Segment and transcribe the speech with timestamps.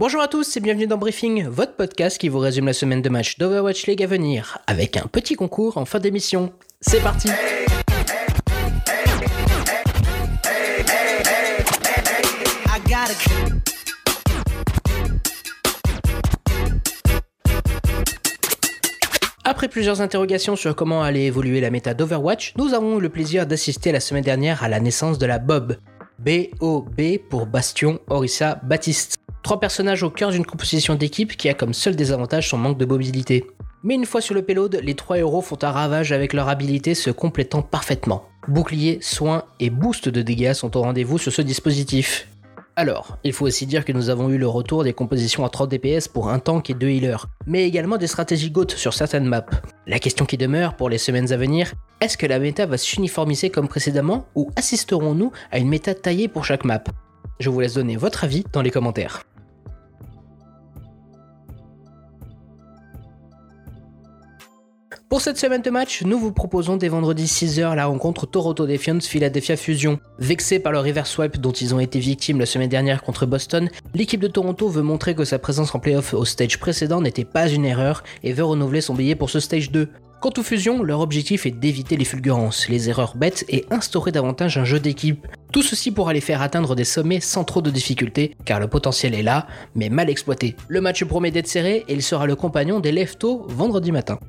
[0.00, 3.10] Bonjour à tous et bienvenue dans Briefing, votre podcast qui vous résume la semaine de
[3.10, 6.54] match d'Overwatch League à venir, avec un petit concours en fin d'émission.
[6.80, 7.28] C'est parti
[19.44, 23.46] Après plusieurs interrogations sur comment allait évoluer la méta d'Overwatch, nous avons eu le plaisir
[23.46, 25.76] d'assister la semaine dernière à la naissance de la Bob.
[26.20, 29.19] B-O-B pour Bastion, Orissa, Baptiste.
[29.42, 32.84] Trois personnages au cœur d'une composition d'équipe qui a comme seul désavantage son manque de
[32.84, 33.46] mobilité.
[33.82, 36.94] Mais une fois sur le payload, les trois héros font un ravage avec leur habilité
[36.94, 38.24] se complétant parfaitement.
[38.48, 42.28] Bouclier, soins et boost de dégâts sont au rendez-vous sur ce dispositif.
[42.76, 45.70] Alors, il faut aussi dire que nous avons eu le retour des compositions à 30
[45.70, 49.44] DPS pour un tank et deux healers, mais également des stratégies GOAT sur certaines maps.
[49.86, 53.50] La question qui demeure pour les semaines à venir, est-ce que la méta va s'uniformiser
[53.50, 56.82] comme précédemment ou assisterons-nous à une méta taillée pour chaque map?
[57.38, 59.24] Je vous laisse donner votre avis dans les commentaires.
[65.10, 69.08] Pour cette semaine de match, nous vous proposons dès vendredi 6h la rencontre Toronto Defiance
[69.08, 69.98] Philadelphia Fusion.
[70.20, 73.68] Vexé par le reverse swipe dont ils ont été victimes la semaine dernière contre Boston,
[73.92, 77.48] l'équipe de Toronto veut montrer que sa présence en playoff au stage précédent n'était pas
[77.48, 79.88] une erreur et veut renouveler son billet pour ce stage 2.
[80.20, 84.58] Quant aux fusions, leur objectif est d'éviter les fulgurances, les erreurs bêtes et instaurer davantage
[84.58, 85.26] un jeu d'équipe.
[85.52, 89.16] Tout ceci pour aller faire atteindre des sommets sans trop de difficultés, car le potentiel
[89.16, 90.54] est là, mais mal exploité.
[90.68, 94.20] Le match promet d'être serré et il sera le compagnon des Lefto vendredi matin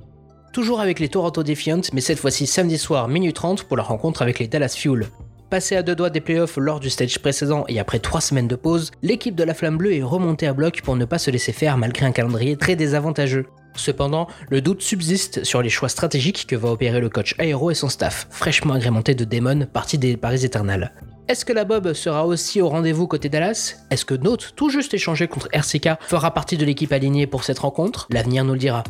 [0.51, 4.21] toujours avec les Toronto Defiant, mais cette fois-ci samedi soir, minuit 30, pour la rencontre
[4.21, 5.07] avec les Dallas Fuel.
[5.49, 8.55] Passé à deux doigts des playoffs lors du stage précédent et après trois semaines de
[8.55, 11.51] pause, l'équipe de la Flamme Bleue est remontée à bloc pour ne pas se laisser
[11.51, 13.47] faire malgré un calendrier très désavantageux.
[13.75, 17.75] Cependant, le doute subsiste sur les choix stratégiques que va opérer le coach Aero et
[17.75, 20.93] son staff, fraîchement agrémenté de Damon, parti des Paris Eternal.
[21.27, 23.75] Est-ce que la Bob sera aussi au rendez-vous côté Dallas?
[23.89, 27.59] Est-ce que Note, tout juste échangé contre RCK, fera partie de l'équipe alignée pour cette
[27.59, 28.07] rencontre?
[28.09, 28.83] L'avenir nous le dira.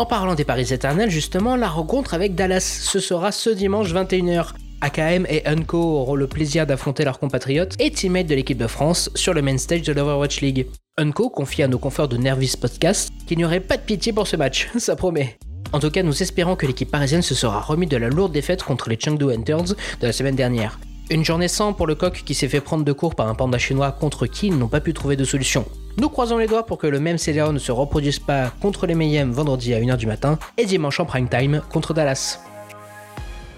[0.00, 4.54] En parlant des Paris éternels, justement, la rencontre avec Dallas, ce sera ce dimanche 21h.
[4.80, 9.10] AKM et Unco auront le plaisir d'affronter leurs compatriotes et teammates de l'équipe de France
[9.14, 10.68] sur le main stage de l'Overwatch League.
[10.96, 14.26] Unco confie à nos confrères de Nervis Podcast qu'il n'y aurait pas de pitié pour
[14.26, 15.38] ce match, ça promet.
[15.74, 18.62] En tout cas, nous espérons que l'équipe parisienne se sera remise de la lourde défaite
[18.62, 20.80] contre les Chengdu Hunters de la semaine dernière.
[21.10, 23.58] Une journée sans pour le coq qui s'est fait prendre de court par un panda
[23.58, 25.66] chinois contre qui ils n'ont pas pu trouver de solution.
[25.96, 28.94] Nous croisons les doigts pour que le même scénario ne se reproduise pas contre les
[28.94, 32.40] Mayhem vendredi à 1h du matin et dimanche en prime time contre Dallas.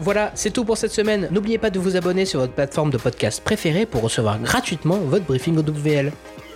[0.00, 1.28] Voilà, c'est tout pour cette semaine.
[1.30, 5.24] N'oubliez pas de vous abonner sur votre plateforme de podcast préférée pour recevoir gratuitement votre
[5.26, 6.12] briefing OWL.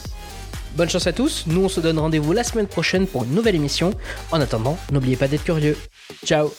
[0.76, 3.56] Bonne chance à tous, nous on se donne rendez-vous la semaine prochaine pour une nouvelle
[3.56, 3.92] émission.
[4.31, 5.76] En attendant, n'oubliez pas d'être curieux.
[6.25, 6.53] Ciao